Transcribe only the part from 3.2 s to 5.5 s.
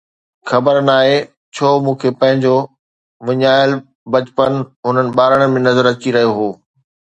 وڃايل بچپن هنن ٻارن